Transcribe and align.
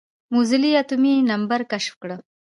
موزلي 0.33 0.71
اتومي 0.81 1.13
نمبر 1.31 1.59
کشف 1.71 1.93
کړه. 2.01 2.17